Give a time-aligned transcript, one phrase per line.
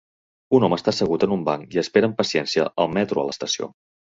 [0.59, 3.71] Un home està assegut en un banc i espera amb paciència el metro a l'estació.